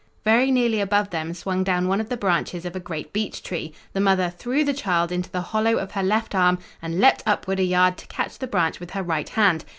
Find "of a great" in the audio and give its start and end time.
2.65-3.13